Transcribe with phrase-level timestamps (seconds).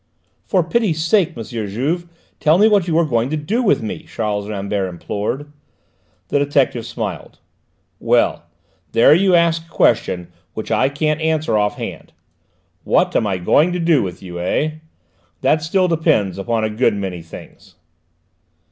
[0.47, 1.43] "For pity's sake, M.
[1.43, 2.07] Juve,
[2.39, 5.51] tell me what you are going to do with me," Charles Rambert implored.
[6.29, 7.37] The detective smiled.
[7.99, 8.41] "Well,
[8.93, 12.13] there you ask a question which I can't answer off hand.
[12.83, 14.79] What am I going to do with you, eh?
[15.41, 17.75] That still depends upon a good many things."